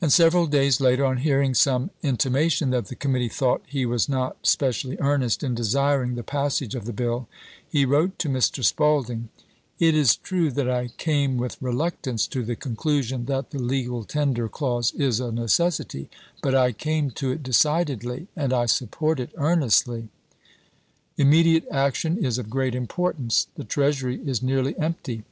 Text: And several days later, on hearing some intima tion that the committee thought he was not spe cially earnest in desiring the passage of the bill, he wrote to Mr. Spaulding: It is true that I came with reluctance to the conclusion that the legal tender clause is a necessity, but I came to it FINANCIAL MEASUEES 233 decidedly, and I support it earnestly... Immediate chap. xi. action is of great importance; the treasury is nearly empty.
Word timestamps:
And 0.00 0.12
several 0.12 0.48
days 0.48 0.80
later, 0.80 1.04
on 1.04 1.18
hearing 1.18 1.54
some 1.54 1.90
intima 2.02 2.50
tion 2.50 2.70
that 2.70 2.86
the 2.86 2.96
committee 2.96 3.28
thought 3.28 3.62
he 3.66 3.86
was 3.86 4.08
not 4.08 4.44
spe 4.44 4.64
cially 4.72 4.96
earnest 5.00 5.44
in 5.44 5.54
desiring 5.54 6.16
the 6.16 6.24
passage 6.24 6.74
of 6.74 6.86
the 6.86 6.92
bill, 6.92 7.28
he 7.64 7.84
wrote 7.84 8.18
to 8.18 8.28
Mr. 8.28 8.64
Spaulding: 8.64 9.28
It 9.78 9.94
is 9.94 10.16
true 10.16 10.50
that 10.50 10.68
I 10.68 10.88
came 10.88 11.36
with 11.36 11.62
reluctance 11.62 12.26
to 12.26 12.44
the 12.44 12.56
conclusion 12.56 13.26
that 13.26 13.52
the 13.52 13.60
legal 13.62 14.02
tender 14.02 14.48
clause 14.48 14.90
is 14.92 15.20
a 15.20 15.30
necessity, 15.30 16.10
but 16.42 16.56
I 16.56 16.72
came 16.72 17.12
to 17.12 17.30
it 17.30 17.44
FINANCIAL 17.44 17.48
MEASUEES 17.48 17.62
233 17.62 18.16
decidedly, 18.16 18.28
and 18.34 18.52
I 18.52 18.66
support 18.66 19.20
it 19.20 19.30
earnestly... 19.36 20.08
Immediate 21.16 21.62
chap. 21.66 21.70
xi. 21.70 21.76
action 21.76 22.24
is 22.24 22.38
of 22.38 22.50
great 22.50 22.74
importance; 22.74 23.46
the 23.54 23.62
treasury 23.62 24.20
is 24.26 24.42
nearly 24.42 24.76
empty. 24.80 25.22